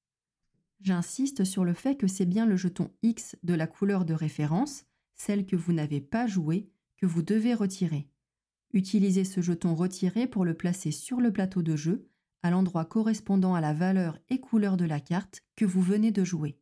J'insiste 0.80 1.44
sur 1.44 1.66
le 1.66 1.74
fait 1.74 1.98
que 1.98 2.08
c'est 2.08 2.26
bien 2.26 2.46
le 2.46 2.56
jeton 2.56 2.94
X 3.04 3.36
de 3.44 3.54
la 3.54 3.68
couleur 3.68 4.06
de 4.06 4.14
référence, 4.14 4.86
celle 5.16 5.46
que 5.46 5.58
vous 5.58 5.74
n'avez 5.74 6.00
pas 6.00 6.26
jouée, 6.26 6.70
que 6.96 7.06
vous 7.06 7.24
devez 7.24 7.54
retirer. 7.54 8.08
Utilisez 8.72 9.26
ce 9.26 9.42
jeton 9.42 9.76
retiré 9.76 10.28
pour 10.28 10.46
le 10.46 10.54
placer 10.54 10.92
sur 10.92 11.20
le 11.20 11.34
plateau 11.34 11.62
de 11.62 11.76
jeu, 11.76 12.08
à 12.42 12.52
l'endroit 12.52 12.86
correspondant 12.86 13.54
à 13.54 13.60
la 13.60 13.74
valeur 13.74 14.18
et 14.30 14.40
couleur 14.40 14.78
de 14.78 14.86
la 14.86 15.02
carte 15.02 15.44
que 15.58 15.66
vous 15.66 15.82
venez 15.82 16.14
de 16.14 16.24
jouer. 16.24 16.58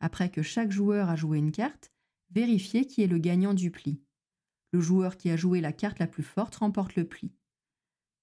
Après 0.00 0.30
que 0.30 0.42
chaque 0.42 0.70
joueur 0.70 1.08
a 1.08 1.16
joué 1.16 1.38
une 1.38 1.50
carte, 1.50 1.94
vérifiez 2.30 2.86
qui 2.86 3.00
est 3.00 3.06
le 3.06 3.16
gagnant 3.16 3.54
du 3.54 3.70
pli. 3.70 4.02
Le 4.70 4.82
joueur 4.82 5.16
qui 5.16 5.30
a 5.30 5.36
joué 5.38 5.62
la 5.62 5.72
carte 5.72 5.98
la 5.98 6.06
plus 6.06 6.22
forte 6.22 6.56
remporte 6.56 6.94
le 6.96 7.04
pli. 7.04 7.32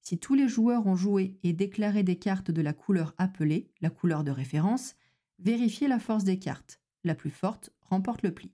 Si 0.08 0.18
tous 0.18 0.36
les 0.36 0.48
joueurs 0.48 0.88
ont 0.88 0.96
joué 0.96 1.38
et 1.44 1.52
déclaré 1.52 2.02
des 2.02 2.18
cartes 2.18 2.50
de 2.50 2.62
la 2.62 2.72
couleur 2.72 3.14
appelée, 3.18 3.74
la 3.82 3.90
couleur 3.90 4.24
de 4.24 4.32
référence, 4.32 4.96
vérifiez 5.38 5.90
la 5.90 6.00
force 6.00 6.24
des 6.24 6.40
cartes. 6.40 6.80
La 7.04 7.14
plus 7.14 7.30
forte 7.30 7.72
remporte 7.82 8.24
le 8.24 8.34
pli. 8.34 8.54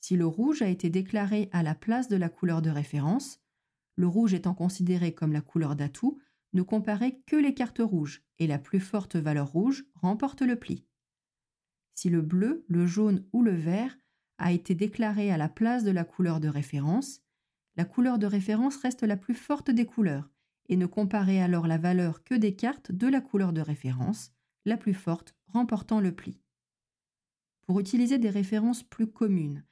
Si 0.00 0.16
le 0.16 0.26
rouge 0.26 0.60
a 0.60 0.66
été 0.66 0.90
déclaré 0.90 1.50
à 1.52 1.62
la 1.62 1.76
place 1.76 2.08
de 2.08 2.16
la 2.16 2.28
couleur 2.28 2.62
de 2.62 2.70
référence, 2.70 3.38
le 3.94 4.08
rouge 4.08 4.34
étant 4.34 4.52
considéré 4.52 5.14
comme 5.14 5.32
la 5.32 5.40
couleur 5.40 5.76
d'atout, 5.76 6.18
ne 6.52 6.62
comparez 6.62 7.20
que 7.28 7.36
les 7.36 7.54
cartes 7.54 7.78
rouges 7.80 8.24
et 8.40 8.48
la 8.48 8.58
plus 8.58 8.80
forte 8.80 9.14
valeur 9.14 9.52
rouge 9.52 9.84
remporte 9.94 10.42
le 10.42 10.56
pli. 10.56 10.84
Si 11.94 12.10
le 12.10 12.22
bleu, 12.22 12.64
le 12.66 12.88
jaune 12.88 13.24
ou 13.32 13.44
le 13.44 13.54
vert 13.54 13.96
a 14.38 14.50
été 14.50 14.74
déclaré 14.74 15.30
à 15.30 15.36
la 15.36 15.48
place 15.48 15.84
de 15.84 15.92
la 15.92 16.02
couleur 16.02 16.40
de 16.40 16.48
référence, 16.48 17.20
la 17.76 17.84
couleur 17.84 18.18
de 18.18 18.26
référence 18.26 18.78
reste 18.78 19.04
la 19.04 19.16
plus 19.16 19.34
forte 19.34 19.70
des 19.70 19.86
couleurs 19.86 20.28
et 20.70 20.76
ne 20.76 20.86
comparez 20.86 21.42
alors 21.42 21.66
la 21.66 21.78
valeur 21.78 22.22
que 22.22 22.34
des 22.34 22.54
cartes 22.54 22.92
de 22.92 23.08
la 23.08 23.20
couleur 23.20 23.52
de 23.52 23.60
référence, 23.60 24.32
la 24.64 24.76
plus 24.76 24.94
forte 24.94 25.34
remportant 25.48 26.00
le 26.00 26.12
pli. 26.12 26.40
Pour 27.62 27.80
utiliser 27.80 28.18
des 28.18 28.30
références 28.30 28.84
plus 28.84 29.08
communes, 29.08 29.64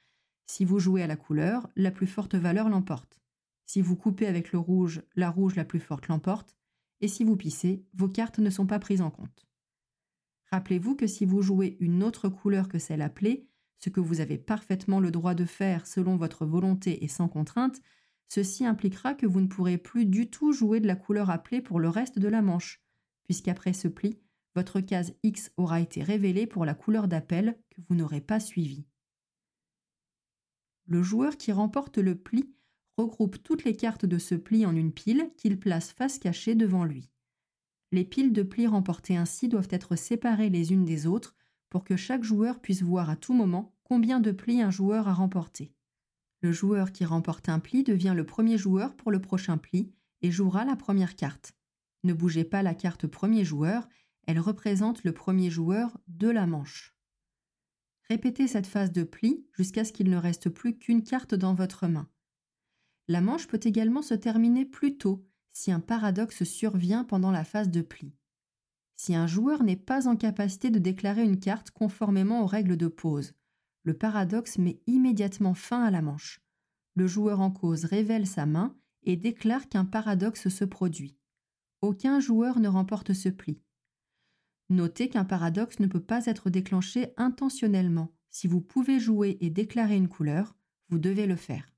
si 0.45 0.65
vous 0.65 0.77
jouez 0.77 1.01
à 1.01 1.07
la 1.07 1.15
couleur, 1.15 1.69
la 1.75 1.91
plus 1.91 2.05
forte 2.05 2.35
valeur 2.35 2.69
l'emporte. 2.69 3.21
Si 3.65 3.81
vous 3.81 3.95
coupez 3.95 4.27
avec 4.27 4.51
le 4.51 4.59
rouge, 4.59 5.01
la 5.15 5.29
rouge 5.29 5.55
la 5.55 5.63
plus 5.63 5.79
forte 5.79 6.07
l'emporte. 6.07 6.57
Et 7.01 7.07
si 7.07 7.23
vous 7.23 7.37
pissez, 7.37 7.85
vos 7.93 8.09
cartes 8.09 8.39
ne 8.39 8.49
sont 8.49 8.65
pas 8.65 8.79
prises 8.79 9.01
en 9.01 9.11
compte. 9.11 9.47
Rappelez-vous 10.51 10.95
que 10.95 11.07
si 11.07 11.25
vous 11.25 11.41
jouez 11.41 11.77
une 11.79 12.03
autre 12.03 12.27
couleur 12.27 12.67
que 12.67 12.79
celle 12.79 13.03
appelée, 13.03 13.47
ce 13.77 13.89
que 13.89 14.01
vous 14.01 14.19
avez 14.19 14.37
parfaitement 14.37 14.99
le 14.99 15.11
droit 15.11 15.35
de 15.35 15.45
faire 15.45 15.87
selon 15.87 16.17
votre 16.17 16.45
volonté 16.45 17.05
et 17.05 17.07
sans 17.07 17.29
contrainte, 17.29 17.79
ceci 18.29 18.65
impliquera 18.65 19.15
que 19.15 19.25
vous 19.25 19.41
ne 19.41 19.47
pourrez 19.47 19.77
plus 19.77 20.05
du 20.05 20.29
tout 20.29 20.53
jouer 20.53 20.79
de 20.79 20.87
la 20.87 20.95
couleur 20.95 21.29
appelée 21.29 21.61
pour 21.61 21.79
le 21.79 21.89
reste 21.89 22.19
de 22.19 22.27
la 22.27 22.41
manche, 22.41 22.81
puisqu'après 23.25 23.73
ce 23.73 23.87
pli, 23.87 24.19
votre 24.55 24.79
case 24.79 25.13
X 25.23 25.51
aura 25.57 25.81
été 25.81 26.03
révélée 26.03 26.47
pour 26.47 26.65
la 26.65 26.73
couleur 26.73 27.07
d'appel 27.07 27.59
que 27.69 27.81
vous 27.87 27.95
n'aurez 27.95 28.21
pas 28.21 28.39
suivie. 28.39 28.85
Le 30.85 31.03
joueur 31.03 31.37
qui 31.37 31.51
remporte 31.51 31.97
le 31.97 32.15
pli 32.15 32.51
regroupe 32.97 33.41
toutes 33.43 33.63
les 33.63 33.75
cartes 33.75 34.05
de 34.05 34.17
ce 34.17 34.35
pli 34.35 34.65
en 34.65 34.75
une 34.75 34.91
pile 34.91 35.31
qu'il 35.37 35.59
place 35.59 35.91
face 35.91 36.19
cachée 36.19 36.55
devant 36.55 36.83
lui. 36.83 37.11
Les 37.91 38.03
piles 38.03 38.33
de 38.33 38.43
plis 38.43 38.67
remportées 38.67 39.17
ainsi 39.17 39.47
doivent 39.47 39.69
être 39.71 39.95
séparées 39.95 40.49
les 40.49 40.73
unes 40.73 40.85
des 40.85 41.07
autres 41.07 41.35
pour 41.69 41.83
que 41.83 41.95
chaque 41.95 42.23
joueur 42.23 42.59
puisse 42.59 42.81
voir 42.81 43.09
à 43.09 43.15
tout 43.15 43.33
moment 43.33 43.75
combien 43.83 44.19
de 44.19 44.31
plis 44.31 44.61
un 44.61 44.71
joueur 44.71 45.07
a 45.07 45.13
remporté. 45.13 45.73
Le 46.41 46.51
joueur 46.51 46.91
qui 46.91 47.05
remporte 47.05 47.49
un 47.49 47.59
pli 47.59 47.83
devient 47.83 48.13
le 48.15 48.25
premier 48.25 48.57
joueur 48.57 48.95
pour 48.95 49.11
le 49.11 49.19
prochain 49.19 49.57
pli 49.57 49.91
et 50.21 50.31
jouera 50.31 50.65
la 50.65 50.75
première 50.75 51.15
carte. 51.15 51.53
Ne 52.03 52.13
bougez 52.13 52.45
pas 52.45 52.63
la 52.63 52.73
carte 52.73 53.07
premier 53.07 53.43
joueur, 53.43 53.89
elle 54.25 54.39
représente 54.39 55.03
le 55.03 55.11
premier 55.11 55.49
joueur 55.49 55.97
de 56.07 56.29
la 56.29 56.45
manche. 56.47 56.95
Répétez 58.07 58.47
cette 58.47 58.67
phase 58.67 58.91
de 58.91 59.03
pli 59.03 59.45
jusqu'à 59.53 59.83
ce 59.83 59.91
qu'il 59.91 60.09
ne 60.09 60.17
reste 60.17 60.49
plus 60.49 60.77
qu'une 60.77 61.03
carte 61.03 61.35
dans 61.35 61.53
votre 61.53 61.87
main. 61.87 62.09
La 63.07 63.21
manche 63.21 63.47
peut 63.47 63.59
également 63.63 64.01
se 64.01 64.13
terminer 64.13 64.65
plus 64.65 64.97
tôt 64.97 65.27
si 65.51 65.71
un 65.71 65.79
paradoxe 65.79 66.43
survient 66.43 67.03
pendant 67.03 67.31
la 67.31 67.43
phase 67.43 67.69
de 67.69 67.81
pli. 67.81 68.13
Si 68.95 69.15
un 69.15 69.27
joueur 69.27 69.63
n'est 69.63 69.75
pas 69.75 70.07
en 70.07 70.15
capacité 70.15 70.69
de 70.71 70.79
déclarer 70.79 71.23
une 71.23 71.39
carte 71.39 71.71
conformément 71.71 72.41
aux 72.41 72.47
règles 72.47 72.77
de 72.77 72.87
pause, 72.87 73.33
le 73.89 73.97
paradoxe 73.97 74.59
met 74.59 74.79
immédiatement 74.85 75.55
fin 75.55 75.81
à 75.83 75.89
la 75.89 76.03
manche. 76.03 76.43
Le 76.93 77.07
joueur 77.07 77.39
en 77.39 77.49
cause 77.49 77.85
révèle 77.85 78.27
sa 78.27 78.45
main 78.45 78.77
et 79.01 79.17
déclare 79.17 79.67
qu'un 79.67 79.83
paradoxe 79.83 80.47
se 80.49 80.63
produit. 80.63 81.17
Aucun 81.81 82.19
joueur 82.19 82.59
ne 82.59 82.67
remporte 82.67 83.13
ce 83.13 83.29
pli. 83.29 83.59
Notez 84.69 85.09
qu'un 85.09 85.25
paradoxe 85.25 85.79
ne 85.79 85.87
peut 85.87 86.03
pas 86.03 86.27
être 86.27 86.51
déclenché 86.51 87.15
intentionnellement. 87.17 88.13
Si 88.29 88.47
vous 88.47 88.61
pouvez 88.61 88.99
jouer 88.99 89.39
et 89.41 89.49
déclarer 89.49 89.95
une 89.95 90.07
couleur, 90.07 90.55
vous 90.89 90.99
devez 90.99 91.25
le 91.25 91.35
faire. 91.35 91.73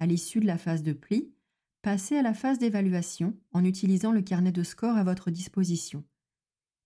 À 0.00 0.06
l'issue 0.06 0.40
de 0.40 0.48
la 0.48 0.58
phase 0.58 0.82
de 0.82 0.94
pli, 0.94 1.32
Passez 1.82 2.16
à 2.16 2.22
la 2.22 2.34
phase 2.34 2.58
d'évaluation 2.58 3.38
en 3.52 3.64
utilisant 3.64 4.10
le 4.10 4.20
carnet 4.20 4.50
de 4.50 4.64
score 4.64 4.96
à 4.96 5.04
votre 5.04 5.30
disposition. 5.30 6.04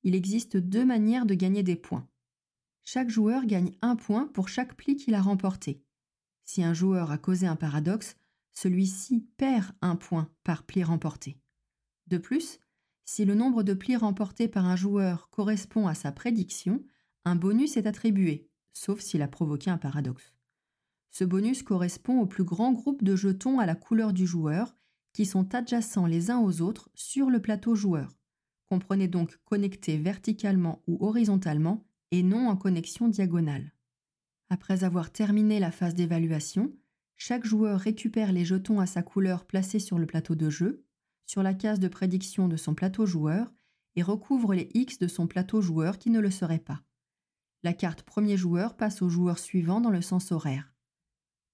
Il 0.03 0.15
existe 0.15 0.59
deux 0.59 0.85
manières 0.85 1.25
de 1.25 1.35
gagner 1.35 1.63
des 1.63 1.77
points. 1.77 2.07
Chaque 2.85 3.09
joueur 3.09 3.47
gagne 3.47 3.73
un 3.83 3.97
point 3.97 4.27
pour 4.27 4.49
chaque 4.49 4.75
pli 4.75 4.97
qu'il 4.97 5.15
a 5.15 5.23
remporté. 5.23 5.83
Si 6.45 6.63
un 6.63 6.75
joueur 6.75 7.11
a 7.11 7.19
causé 7.19 7.47
un 7.47 7.57
paradoxe, 7.57 8.17
celui-ci 8.53 9.27
perd 9.37 9.73
un 9.81 9.97
point 9.97 10.31
par 10.45 10.65
pli 10.65 10.85
remporté. 10.85 11.39
De 12.07 12.19
plus, 12.19 12.61
si 13.07 13.25
le 13.25 13.35
nombre 13.35 13.63
de 13.63 13.75
plis 13.75 13.97
remportés 13.97 14.49
par 14.49 14.67
un 14.67 14.77
joueur 14.77 15.31
correspond 15.31 15.87
à 15.87 15.95
sa 15.95 16.13
prédiction, 16.13 16.85
un 17.25 17.37
bonus 17.37 17.77
est 17.79 17.87
attribué, 17.87 18.51
sauf 18.75 19.01
s'il 19.01 19.23
a 19.23 19.29
provoqué 19.29 19.71
un 19.71 19.79
paradoxe. 19.79 20.35
Ce 21.11 21.25
bonus 21.25 21.63
correspond 21.63 22.21
au 22.21 22.27
plus 22.27 22.45
grand 22.45 22.73
groupe 22.73 23.03
de 23.03 23.17
jetons 23.17 23.61
à 23.61 23.67
la 23.67 23.75
couleur 23.75 24.13
du 24.13 24.27
joueur 24.27 24.77
qui 25.13 25.25
sont 25.25 25.55
adjacents 25.55 26.07
les 26.07 26.31
uns 26.31 26.41
aux 26.41 26.61
autres 26.61 26.91
sur 26.95 27.31
le 27.31 27.41
plateau 27.41 27.75
joueur. 27.75 28.19
Comprenez 28.67 29.09
donc 29.09 29.39
connectés 29.45 29.97
verticalement 29.97 30.83
ou 30.87 30.99
horizontalement 31.07 31.87
et 32.11 32.23
non 32.23 32.49
en 32.49 32.57
connexion 32.57 33.09
diagonale. 33.09 33.73
Après 34.51 34.85
avoir 34.85 35.11
terminé 35.11 35.59
la 35.59 35.71
phase 35.71 35.95
d'évaluation, 35.95 36.73
chaque 37.17 37.45
joueur 37.45 37.81
récupère 37.81 38.33
les 38.33 38.45
jetons 38.45 38.81
à 38.81 38.87
sa 38.87 39.03
couleur 39.03 39.47
placés 39.47 39.79
sur 39.79 39.99
le 39.99 40.07
plateau 40.07 40.35
de 40.35 40.51
jeu, 40.51 40.85
sur 41.27 41.43
la 41.43 41.55
case 41.55 41.81
de 41.81 41.89
prédiction 41.89 42.49
de 42.49 42.57
son 42.57 42.75
plateau 42.75 43.07
joueur, 43.07 43.53
et 43.97 44.03
recouvre 44.03 44.55
les 44.55 44.69
X 44.75 44.99
de 44.99 45.09
son 45.09 45.27
plateau 45.27 45.61
joueur 45.61 45.99
qui 45.99 46.11
ne 46.11 46.21
le 46.21 46.31
seraient 46.31 46.59
pas. 46.59 46.83
La 47.63 47.73
carte 47.73 48.03
premier 48.03 48.37
joueur 48.37 48.77
passe 48.77 49.01
au 49.03 49.09
joueur 49.09 49.39
suivant 49.39 49.81
dans 49.81 49.91
le 49.91 50.03
sens 50.03 50.33
horaire. 50.33 50.75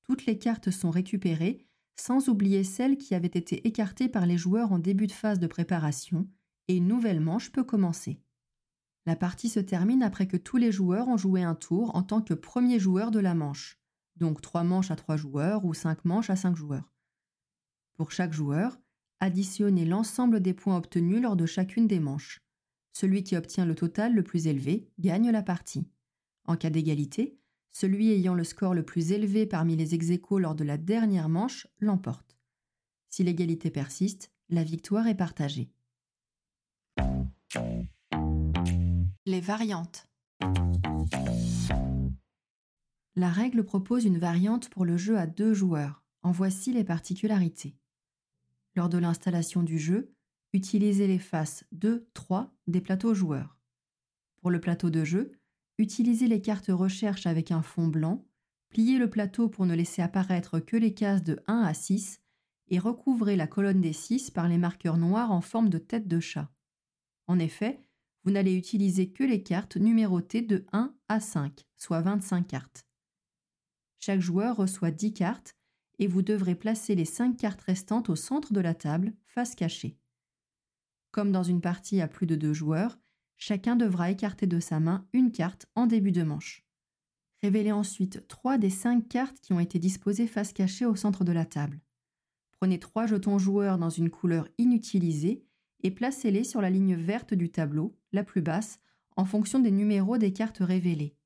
Toutes 0.03 0.27
les 0.27 0.39
cartes 0.39 0.71
sont 0.71 0.91
récupérées, 0.91 1.67
sans 1.97 2.29
oublier 2.29 2.65
celles 2.65 2.97
qui 2.97 3.15
avaient 3.15 3.29
été 3.29 3.67
écartées 3.69 4.09
par 4.09 4.27
les 4.27 4.39
joueurs 4.39 4.73
en 4.73 4.79
début 4.79 5.07
de 5.07 5.13
phase 5.13 5.39
de 5.39 5.47
préparation, 5.47 6.27
et 6.67 6.77
une 6.77 6.89
nouvelle 6.89 7.21
manche 7.21 7.53
peut 7.53 7.65
commencer. 7.65 8.21
La 9.07 9.17
partie 9.17 9.49
se 9.49 9.61
termine 9.61 10.03
après 10.03 10.29
que 10.29 10.37
tous 10.37 10.57
les 10.57 10.73
joueurs 10.73 11.09
ont 11.09 11.17
joué 11.17 11.43
un 11.43 11.55
tour 11.55 11.95
en 11.97 12.03
tant 12.03 12.21
que 12.21 12.35
premier 12.35 12.79
joueur 12.79 13.11
de 13.11 13.19
la 13.19 13.35
manche, 13.35 13.79
donc 14.17 14.41
trois 14.41 14.65
manches 14.65 14.91
à 14.91 14.97
trois 14.97 15.17
joueurs 15.17 15.65
ou 15.65 15.75
cinq 15.75 16.05
manches 16.05 16.31
à 16.31 16.37
cinq 16.37 16.57
joueurs. 16.57 16.93
Pour 17.97 18.13
chaque 18.13 18.33
joueur, 18.33 18.79
additionnez 19.21 19.85
l'ensemble 19.85 20.41
des 20.41 20.55
points 20.55 20.77
obtenus 20.77 21.23
lors 21.23 21.37
de 21.37 21.47
chacune 21.47 21.87
des 21.87 22.01
manches. 22.01 22.41
Celui 22.93 23.23
qui 23.23 23.37
obtient 23.37 23.65
le 23.65 23.75
total 23.75 24.15
le 24.15 24.23
plus 24.23 24.47
élevé 24.47 24.91
gagne 24.99 25.31
la 25.31 25.43
partie. 25.43 25.87
En 26.45 26.57
cas 26.57 26.71
d'égalité, 26.71 27.39
celui 27.73 28.11
ayant 28.11 28.35
le 28.35 28.45
score 28.45 28.75
le 28.75 28.85
plus 28.85 29.13
élevé 29.13 29.47
parmi 29.47 29.77
les 29.77 29.95
ex 29.95 30.09
lors 30.31 30.55
de 30.55 30.65
la 30.65 30.77
dernière 30.77 31.29
manche 31.29 31.67
l'emporte. 31.79 32.37
Si 33.09 33.23
l'égalité 33.23 33.71
persiste, 33.71 34.33
la 34.49 34.65
victoire 34.65 35.07
est 35.07 35.15
partagée. 35.15 35.71
Les 39.27 39.43
variantes. 39.43 40.09
La 43.15 43.29
règle 43.29 43.65
propose 43.65 44.07
une 44.07 44.17
variante 44.17 44.71
pour 44.71 44.87
le 44.87 44.97
jeu 44.97 45.19
à 45.19 45.27
deux 45.27 45.53
joueurs. 45.53 46.03
En 46.23 46.33
voici 46.33 46.73
les 46.73 46.85
particularités. 46.85 47.77
Lors 48.75 48.89
de 48.89 48.97
l'installation 48.97 49.63
du 49.63 49.79
jeu, 49.79 50.15
utilisez 50.55 51.07
les 51.07 51.19
faces 51.19 51.67
2, 51.73 52.09
3 52.15 52.55
des 52.67 52.81
plateaux 52.81 53.13
joueurs. 53.13 53.59
Pour 54.39 54.51
le 54.51 54.59
plateau 54.59 54.89
de 54.89 55.05
jeu, 55.05 55.33
utilisez 55.77 56.27
les 56.27 56.41
cartes 56.41 56.71
recherche 56.71 57.27
avec 57.27 57.51
un 57.51 57.61
fond 57.61 57.89
blanc, 57.89 58.27
pliez 58.71 58.97
le 58.97 59.11
plateau 59.11 59.51
pour 59.51 59.67
ne 59.67 59.75
laisser 59.75 60.01
apparaître 60.01 60.61
que 60.61 60.79
les 60.79 60.95
cases 60.95 61.25
de 61.25 61.43
1 61.47 61.61
à 61.61 61.75
6 61.75 62.23
et 62.69 62.79
recouvrez 62.79 63.37
la 63.37 63.47
colonne 63.47 63.83
des 63.83 63.93
6 63.93 64.31
par 64.31 64.49
les 64.49 64.59
marqueurs 64.59 64.97
noirs 64.97 65.31
en 65.31 65.43
forme 65.43 65.69
de 65.69 65.79
tête 65.79 66.09
de 66.09 66.21
chat. 66.21 66.51
En 67.27 67.39
effet, 67.39 67.85
vous 68.25 68.31
n'allez 68.31 68.55
utiliser 68.55 69.11
que 69.11 69.25
les 69.25 69.43
cartes 69.43 69.77
numérotées 69.77 70.43
de 70.43 70.65
1 70.73 70.95
à 71.09 71.21
5, 71.21 71.67
soit 71.77 72.03
25 72.03 72.47
cartes. 72.47 72.87
Chaque 73.99 74.21
joueur 74.21 74.57
reçoit 74.57 74.91
10 74.91 75.13
cartes 75.13 75.57
et 75.99 76.07
vous 76.07 76.23
devrez 76.23 76.55
placer 76.55 76.95
les 76.95 77.05
5 77.05 77.37
cartes 77.37 77.61
restantes 77.63 78.09
au 78.09 78.17
centre 78.17 78.53
de 78.53 78.61
la 78.61 78.75
table, 78.75 79.13
face 79.27 79.55
cachée. 79.55 79.99
Comme 81.11 81.33
dans 81.33 81.43
une 81.43 81.61
partie 81.61 82.01
à 82.01 82.09
plus 82.09 82.27
de 82.27 82.37
deux 82.37 82.53
joueurs, 82.53 82.99
chacun 83.37 83.77
devra 83.77 84.11
écarter 84.11 84.47
de 84.47 84.61
sa 84.61 84.81
main 84.81 85.07
une 85.13 85.33
carte 85.33 85.67
en 85.75 85.87
début 85.87 86.13
de 86.13 86.23
manche. 86.23 86.65
Révélez 87.43 87.73
ensuite 87.73 88.27
trois 88.29 88.59
des 88.59 88.71
cinq 88.71 89.09
cartes 89.09 89.41
qui 89.41 89.53
ont 89.53 89.61
été 89.61 89.79
disposées 89.79 90.27
face 90.27 90.53
cachée 90.53 90.87
au 90.87 90.95
centre 90.95 91.25
de 91.25 91.33
la 91.33 91.47
table. 91.47 91.81
Prenez 92.53 92.79
trois 92.79 93.07
jetons 93.07 93.39
joueurs 93.39 93.79
dans 93.79 93.89
une 93.89 94.11
couleur 94.11 94.47
inutilisée 94.59 95.43
et 95.83 95.91
placez-les 95.91 96.45
sur 96.45 96.61
la 96.61 96.69
ligne 96.69 96.95
verte 96.95 97.33
du 97.33 97.51
tableau, 97.51 97.99
la 98.13 98.25
plus 98.25 98.43
basse, 98.43 98.79
en 99.17 99.25
fonction 99.25 99.59
des 99.59 99.71
numéros 99.71 100.19
des 100.19 100.33
cartes 100.33 100.61
révélées. 100.61 101.17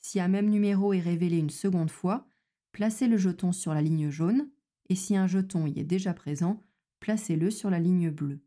Si 0.00 0.20
un 0.20 0.28
même 0.28 0.48
numéro 0.48 0.92
est 0.92 1.00
révélé 1.00 1.38
une 1.38 1.50
seconde 1.50 1.90
fois, 1.90 2.26
placez 2.72 3.06
le 3.06 3.16
jeton 3.16 3.52
sur 3.52 3.74
la 3.74 3.82
ligne 3.82 4.10
jaune, 4.10 4.48
et 4.88 4.94
si 4.94 5.16
un 5.16 5.26
jeton 5.26 5.66
y 5.66 5.78
est 5.78 5.84
déjà 5.84 6.14
présent, 6.14 6.62
placez-le 7.00 7.50
sur 7.50 7.70
la 7.70 7.78
ligne 7.78 8.10
bleue. 8.10 8.40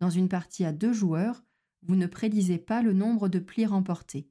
Dans 0.00 0.10
une 0.10 0.28
partie 0.28 0.64
à 0.64 0.72
deux 0.72 0.92
joueurs, 0.92 1.44
vous 1.82 1.96
ne 1.96 2.06
prédisez 2.06 2.58
pas 2.58 2.82
le 2.82 2.92
nombre 2.92 3.28
de 3.28 3.38
plis 3.38 3.66
remportés. 3.66 4.30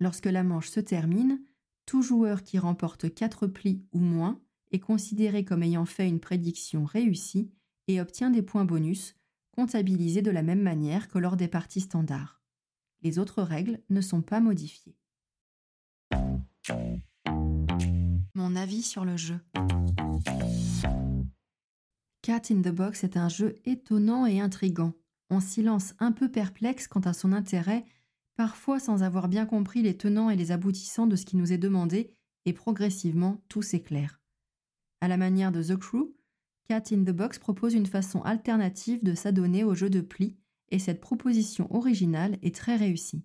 Lorsque 0.00 0.26
la 0.26 0.42
manche 0.42 0.68
se 0.68 0.80
termine, 0.80 1.42
tout 1.86 2.02
joueur 2.02 2.42
qui 2.42 2.58
remporte 2.58 3.12
4 3.12 3.46
plis 3.46 3.84
ou 3.92 3.98
moins 3.98 4.40
est 4.70 4.80
considéré 4.80 5.44
comme 5.44 5.62
ayant 5.62 5.84
fait 5.84 6.08
une 6.08 6.20
prédiction 6.20 6.84
réussie 6.84 7.50
et 7.88 8.00
obtient 8.00 8.30
des 8.30 8.42
points 8.42 8.64
bonus, 8.64 9.14
comptabilisés 9.52 10.22
de 10.22 10.30
la 10.30 10.42
même 10.42 10.62
manière 10.62 11.08
que 11.08 11.18
lors 11.18 11.36
des 11.36 11.48
parties 11.48 11.80
standards. 11.80 12.42
Les 13.02 13.18
autres 13.18 13.42
règles 13.42 13.80
ne 13.90 14.00
sont 14.00 14.22
pas 14.22 14.40
modifiées. 14.40 14.96
Mon 18.34 18.56
avis 18.56 18.82
sur 18.82 19.04
le 19.04 19.16
jeu. 19.16 19.38
Cat 22.22 22.42
in 22.50 22.62
the 22.62 22.68
Box 22.68 23.04
est 23.04 23.16
un 23.16 23.28
jeu 23.28 23.56
étonnant 23.64 24.26
et 24.26 24.40
intrigant. 24.40 24.94
On 25.30 25.40
s'y 25.40 25.62
lance 25.62 25.94
un 25.98 26.12
peu 26.12 26.30
perplexe 26.30 26.86
quant 26.86 27.00
à 27.00 27.12
son 27.12 27.32
intérêt, 27.32 27.84
parfois 28.36 28.78
sans 28.78 29.02
avoir 29.02 29.28
bien 29.28 29.46
compris 29.46 29.82
les 29.82 29.96
tenants 29.96 30.30
et 30.30 30.36
les 30.36 30.52
aboutissants 30.52 31.06
de 31.06 31.16
ce 31.16 31.24
qui 31.24 31.36
nous 31.36 31.52
est 31.52 31.58
demandé, 31.58 32.14
et 32.44 32.52
progressivement 32.52 33.42
tout 33.48 33.62
s'éclaire. 33.62 34.20
À 35.00 35.08
la 35.08 35.16
manière 35.16 35.52
de 35.52 35.62
The 35.62 35.76
Crew, 35.76 36.14
Cat 36.68 36.84
in 36.92 37.04
the 37.04 37.10
Box 37.10 37.38
propose 37.38 37.74
une 37.74 37.86
façon 37.86 38.22
alternative 38.22 39.02
de 39.02 39.14
s'adonner 39.14 39.64
au 39.64 39.74
jeu 39.74 39.90
de 39.90 40.00
pli, 40.00 40.36
et 40.70 40.78
cette 40.78 41.00
proposition 41.00 41.72
originale 41.74 42.38
est 42.42 42.54
très 42.54 42.76
réussie. 42.76 43.24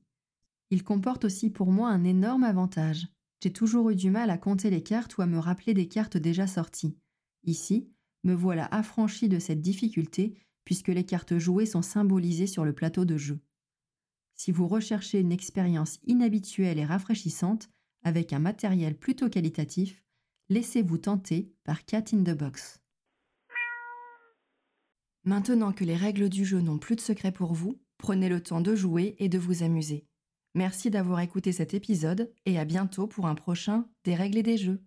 Il 0.70 0.84
comporte 0.84 1.26
aussi 1.26 1.50
pour 1.50 1.72
moi 1.72 1.90
un 1.90 2.04
énorme 2.04 2.44
avantage. 2.44 3.08
J'ai 3.42 3.54
toujours 3.54 3.90
eu 3.90 3.96
du 3.96 4.10
mal 4.10 4.30
à 4.30 4.38
compter 4.38 4.70
les 4.70 4.84
cartes 4.84 5.18
ou 5.18 5.22
à 5.22 5.28
me 5.28 5.38
rappeler 5.38 5.74
des 5.74 5.88
cartes 5.88 6.18
déjà 6.18 6.48
sorties. 6.48 6.98
Ici, 7.44 7.90
me 8.24 8.34
voilà 8.34 8.66
affranchi 8.66 9.30
de 9.30 9.40
cette 9.40 9.62
difficulté 9.62 10.36
puisque 10.66 10.90
les 10.90 11.06
cartes 11.06 11.38
jouées 11.38 11.66
sont 11.66 11.82
symbolisées 11.82 12.48
sur 12.48 12.66
le 12.66 12.74
plateau 12.74 13.06
de 13.06 13.16
jeu. 13.16 13.40
Si 14.36 14.52
vous 14.52 14.68
recherchez 14.68 15.20
une 15.20 15.32
expérience 15.32 16.00
inhabituelle 16.06 16.80
et 16.80 16.86
rafraîchissante 16.86 17.70
avec 18.04 18.34
un 18.34 18.40
matériel 18.40 18.98
plutôt 18.98 19.30
qualitatif, 19.30 20.04
laissez-vous 20.50 20.98
tenter 20.98 21.54
par 21.64 21.86
Cat 21.86 22.04
in 22.14 22.24
the 22.24 22.38
Box. 22.38 22.82
Maintenant 25.28 25.74
que 25.74 25.84
les 25.84 25.98
règles 25.98 26.30
du 26.30 26.46
jeu 26.46 26.62
n'ont 26.62 26.78
plus 26.78 26.96
de 26.96 27.02
secret 27.02 27.34
pour 27.34 27.54
vous, 27.54 27.82
prenez 27.98 28.30
le 28.30 28.42
temps 28.42 28.62
de 28.62 28.76
jouer 28.76 29.18
et 29.20 29.28
de 29.28 29.38
vous 29.38 29.62
amuser. 29.62 30.08
Merci 30.56 30.90
d'avoir 30.90 31.20
écouté 31.20 31.52
cet 31.52 31.74
épisode 31.74 32.32
et 32.46 32.58
à 32.58 32.64
bientôt 32.64 33.08
pour 33.08 33.28
un 33.28 33.36
prochain 33.36 33.90
Des 34.06 34.16
règles 34.16 34.38
et 34.38 34.44
des 34.44 34.56
jeux. 34.56 34.82